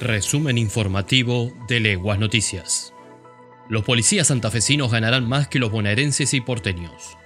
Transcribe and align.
Resumen 0.00 0.58
informativo 0.58 1.52
de 1.68 1.78
Leguas 1.78 2.18
Noticias. 2.18 2.92
Los 3.68 3.84
policías 3.84 4.26
santafesinos 4.26 4.90
ganarán 4.90 5.26
más 5.28 5.46
que 5.46 5.60
los 5.60 5.70
bonaerenses 5.70 6.34
y 6.34 6.40
porteños. 6.40 7.16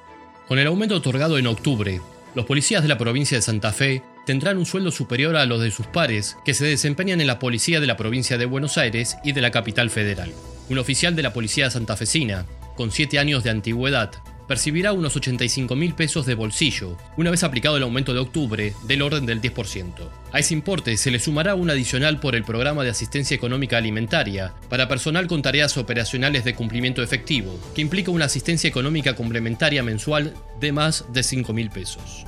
Con 0.47 0.59
el 0.59 0.67
aumento 0.67 0.95
otorgado 0.95 1.39
en 1.39 1.47
octubre, 1.47 2.03
los 2.35 2.45
policías 2.45 2.83
de 2.83 2.89
la 2.89 2.99
provincia 2.99 3.39
de 3.39 3.43
Santa 3.43 3.73
Fe 3.73 4.03
tendrán 4.27 4.59
un 4.59 4.67
sueldo 4.67 4.91
superior 4.91 5.37
a 5.37 5.47
los 5.47 5.63
de 5.63 5.71
sus 5.71 5.87
pares 5.87 6.37
que 6.45 6.53
se 6.53 6.67
desempeñan 6.67 7.23
en 7.23 7.27
la 7.27 7.39
policía 7.39 7.81
de 7.81 7.87
la 7.87 7.97
provincia 7.97 8.37
de 8.37 8.45
Buenos 8.45 8.77
Aires 8.77 9.17
y 9.25 9.33
de 9.33 9.41
la 9.41 9.51
capital 9.51 9.89
federal. 9.89 10.31
Un 10.69 10.79
oficial 10.79 11.17
de 11.17 11.23
la 11.23 11.33
policía 11.33 11.71
santafesina, 11.71 12.45
con 12.77 12.91
7 12.91 13.19
años 13.19 13.45
de 13.45 13.51
antigüedad, 13.51 14.13
percibirá 14.49 14.93
unos 14.93 15.15
85 15.15 15.77
mil 15.77 15.95
pesos 15.95 16.27
de 16.27 16.35
bolsillo, 16.35 16.97
una 17.17 17.31
vez 17.31 17.45
aplicado 17.45 17.77
el 17.77 17.83
aumento 17.85 18.15
de 18.15 18.21
octubre, 18.21 18.75
del 18.85 19.03
orden 19.03 19.27
del 19.27 19.41
10%. 19.41 19.93
A 20.33 20.39
ese 20.41 20.55
importe 20.55 20.97
se 20.97 21.11
le 21.11 21.21
sumará 21.21 21.55
un 21.55 21.71
adicional 21.71 22.19
por 22.19 22.35
el 22.35 22.43
programa 22.43 22.83
de 22.83 22.91
asistencia 22.91 23.35
económica 23.35 23.77
alimentaria, 23.77 24.55
para 24.69 24.89
personal 24.89 25.27
con 25.27 25.43
tareas 25.43 25.77
operacionales 25.77 26.45
de 26.45 26.55
cumplimiento 26.55 27.03
efectivo, 27.03 27.61
que 27.75 27.83
implica 27.83 28.11
una 28.11 28.25
asistencia 28.25 28.67
económica 28.67 29.15
complementaria 29.15 29.83
mensual 29.83 30.35
de 30.59 30.73
más 30.73 31.05
de 31.13 31.23
5 31.23 31.53
mil 31.53 31.71
pesos. 31.71 32.25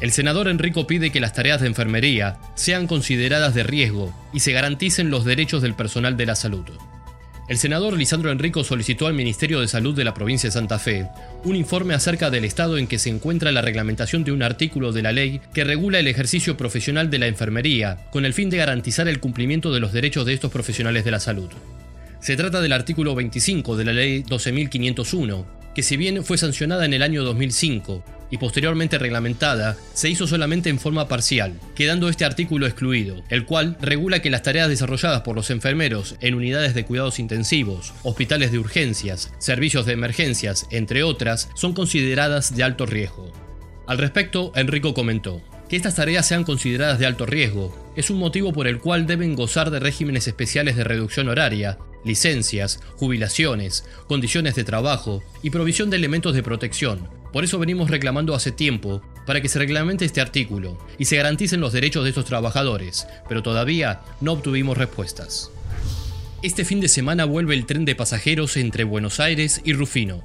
El 0.00 0.12
senador 0.12 0.46
Enrico 0.46 0.86
pide 0.86 1.10
que 1.10 1.20
las 1.20 1.32
tareas 1.32 1.60
de 1.60 1.66
enfermería 1.66 2.38
sean 2.54 2.86
consideradas 2.86 3.54
de 3.54 3.64
riesgo 3.64 4.14
y 4.32 4.40
se 4.40 4.52
garanticen 4.52 5.10
los 5.10 5.24
derechos 5.24 5.62
del 5.62 5.74
personal 5.74 6.16
de 6.16 6.26
la 6.26 6.36
salud. 6.36 6.66
El 7.48 7.56
senador 7.56 7.96
Lisandro 7.96 8.30
Enrico 8.30 8.62
solicitó 8.62 9.06
al 9.06 9.14
Ministerio 9.14 9.60
de 9.60 9.68
Salud 9.68 9.96
de 9.96 10.04
la 10.04 10.12
provincia 10.12 10.48
de 10.48 10.52
Santa 10.52 10.78
Fe 10.78 11.08
un 11.44 11.56
informe 11.56 11.94
acerca 11.94 12.28
del 12.28 12.44
estado 12.44 12.76
en 12.76 12.86
que 12.86 12.98
se 12.98 13.08
encuentra 13.08 13.52
la 13.52 13.62
reglamentación 13.62 14.22
de 14.22 14.32
un 14.32 14.42
artículo 14.42 14.92
de 14.92 15.00
la 15.00 15.12
ley 15.12 15.40
que 15.54 15.64
regula 15.64 15.98
el 15.98 16.08
ejercicio 16.08 16.58
profesional 16.58 17.08
de 17.08 17.18
la 17.18 17.26
enfermería, 17.26 17.96
con 18.10 18.26
el 18.26 18.34
fin 18.34 18.50
de 18.50 18.58
garantizar 18.58 19.08
el 19.08 19.18
cumplimiento 19.18 19.72
de 19.72 19.80
los 19.80 19.94
derechos 19.94 20.26
de 20.26 20.34
estos 20.34 20.52
profesionales 20.52 21.06
de 21.06 21.10
la 21.10 21.20
salud. 21.20 21.48
Se 22.20 22.36
trata 22.36 22.60
del 22.60 22.74
artículo 22.74 23.14
25 23.14 23.78
de 23.78 23.84
la 23.86 23.92
ley 23.94 24.24
12.501, 24.24 25.46
que 25.74 25.82
si 25.82 25.96
bien 25.96 26.24
fue 26.24 26.36
sancionada 26.36 26.84
en 26.84 26.92
el 26.92 27.02
año 27.02 27.24
2005, 27.24 28.04
y 28.30 28.38
posteriormente 28.38 28.98
reglamentada, 28.98 29.76
se 29.94 30.08
hizo 30.08 30.26
solamente 30.26 30.70
en 30.70 30.78
forma 30.78 31.08
parcial, 31.08 31.58
quedando 31.74 32.08
este 32.08 32.24
artículo 32.24 32.66
excluido, 32.66 33.22
el 33.28 33.46
cual 33.46 33.76
regula 33.80 34.20
que 34.20 34.30
las 34.30 34.42
tareas 34.42 34.68
desarrolladas 34.68 35.22
por 35.22 35.36
los 35.36 35.50
enfermeros 35.50 36.16
en 36.20 36.34
unidades 36.34 36.74
de 36.74 36.84
cuidados 36.84 37.18
intensivos, 37.18 37.92
hospitales 38.02 38.52
de 38.52 38.58
urgencias, 38.58 39.32
servicios 39.38 39.86
de 39.86 39.92
emergencias, 39.92 40.66
entre 40.70 41.02
otras, 41.02 41.48
son 41.54 41.72
consideradas 41.72 42.54
de 42.54 42.62
alto 42.62 42.86
riesgo. 42.86 43.32
Al 43.86 43.98
respecto, 43.98 44.52
Enrico 44.54 44.92
comentó, 44.92 45.42
que 45.68 45.76
estas 45.76 45.96
tareas 45.96 46.26
sean 46.26 46.44
consideradas 46.44 46.98
de 46.98 47.06
alto 47.06 47.26
riesgo 47.26 47.92
es 47.94 48.10
un 48.10 48.18
motivo 48.18 48.52
por 48.52 48.66
el 48.66 48.78
cual 48.78 49.06
deben 49.06 49.34
gozar 49.34 49.70
de 49.70 49.80
regímenes 49.80 50.26
especiales 50.26 50.76
de 50.76 50.84
reducción 50.84 51.28
horaria, 51.28 51.78
licencias, 52.04 52.80
jubilaciones, 52.96 53.84
condiciones 54.06 54.54
de 54.54 54.64
trabajo 54.64 55.22
y 55.42 55.50
provisión 55.50 55.90
de 55.90 55.96
elementos 55.96 56.34
de 56.34 56.42
protección, 56.42 57.08
por 57.32 57.44
eso 57.44 57.58
venimos 57.58 57.90
reclamando 57.90 58.34
hace 58.34 58.52
tiempo 58.52 59.02
para 59.26 59.40
que 59.40 59.48
se 59.48 59.58
reglamente 59.58 60.04
este 60.04 60.20
artículo 60.20 60.78
y 60.98 61.04
se 61.04 61.16
garanticen 61.16 61.60
los 61.60 61.72
derechos 61.72 62.04
de 62.04 62.10
estos 62.10 62.24
trabajadores, 62.24 63.06
pero 63.28 63.42
todavía 63.42 64.00
no 64.20 64.32
obtuvimos 64.32 64.78
respuestas. 64.78 65.50
Este 66.42 66.64
fin 66.64 66.80
de 66.80 66.88
semana 66.88 67.24
vuelve 67.24 67.54
el 67.54 67.66
tren 67.66 67.84
de 67.84 67.94
pasajeros 67.94 68.56
entre 68.56 68.84
Buenos 68.84 69.20
Aires 69.20 69.60
y 69.64 69.72
Rufino. 69.72 70.22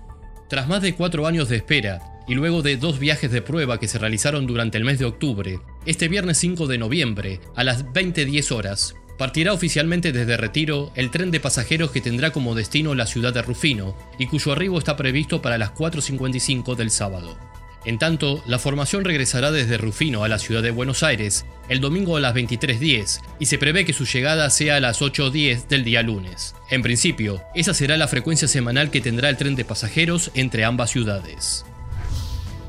Tras 0.48 0.68
más 0.68 0.82
de 0.82 0.94
cuatro 0.94 1.26
años 1.26 1.50
de 1.50 1.56
espera, 1.58 2.14
y 2.28 2.36
luego 2.36 2.62
de 2.62 2.78
dos 2.78 3.00
viajes 3.00 3.32
de 3.32 3.42
prueba 3.42 3.80
que 3.80 3.88
se 3.88 4.00
realizaron 4.00 4.48
durante 4.48 4.78
el 4.78 4.86
mes 4.86 5.00
de 5.00 5.06
octubre, 5.06 5.60
este 5.86 6.08
viernes 6.08 6.38
5 6.38 6.68
de 6.68 6.78
noviembre, 6.78 7.42
a 7.56 7.64
las 7.64 7.86
20.10 7.86 8.52
horas, 8.52 8.96
Partirá 9.18 9.54
oficialmente 9.54 10.12
desde 10.12 10.38
Retiro 10.38 10.92
el 10.96 11.12
tren 11.12 11.32
de 11.32 11.40
pasajeros 11.40 11.92
que 11.92 12.02
tendrá 12.02 12.32
como 12.32 12.56
destino 12.56 12.96
la 12.96 13.06
ciudad 13.06 13.34
de 13.34 13.42
Rufino 13.42 13.96
y 14.18 14.26
cuyo 14.28 14.52
arribo 14.52 14.80
está 14.80 14.98
previsto 14.98 15.42
para 15.42 15.58
las 15.58 15.74
4.55 15.74 16.76
del 16.76 16.90
sábado. 16.90 17.38
En 17.86 18.00
tanto, 18.00 18.42
la 18.48 18.60
formación 18.60 19.04
regresará 19.04 19.52
desde 19.52 19.78
Rufino 19.78 20.24
a 20.24 20.30
la 20.30 20.40
ciudad 20.40 20.64
de 20.64 20.72
Buenos 20.72 21.04
Aires 21.04 21.46
el 21.68 21.82
domingo 21.82 22.16
a 22.16 22.22
las 22.22 22.34
23.10 22.34 23.22
y 23.40 23.46
se 23.46 23.58
prevé 23.58 23.84
que 23.86 23.94
su 23.94 24.06
llegada 24.06 24.50
sea 24.50 24.78
a 24.78 24.80
las 24.80 25.02
8.10 25.02 25.68
del 25.68 25.84
día 25.84 26.02
lunes. 26.02 26.56
En 26.70 26.82
principio, 26.82 27.42
esa 27.54 27.74
será 27.74 27.98
la 27.98 28.08
frecuencia 28.08 28.48
semanal 28.48 28.90
que 28.90 29.02
tendrá 29.02 29.30
el 29.30 29.38
tren 29.38 29.56
de 29.56 29.66
pasajeros 29.66 30.32
entre 30.34 30.64
ambas 30.64 30.92
ciudades. 30.92 31.66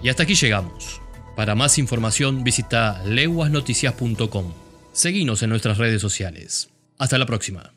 Y 0.03 0.09
hasta 0.09 0.25
aquí 0.25 0.35
llegamos. 0.35 1.01
Para 1.37 1.55
más 1.55 1.79
información 1.79 2.45
visita 2.45 3.03
leguasnoticias.com. 3.05 4.64
Seguinos 4.95 5.43
en 5.43 5.51
nuestras 5.51 5.79
redes 5.79 6.01
sociales. 6.01 6.71
Hasta 6.99 7.19
la 7.19 7.27
próxima. 7.27 7.75